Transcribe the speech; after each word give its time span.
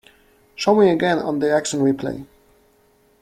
Show 0.55 0.73
me 0.73 0.89
again 0.89 1.19
on 1.19 1.37
the 1.37 1.51
action 1.53 1.81
replay 1.81 2.25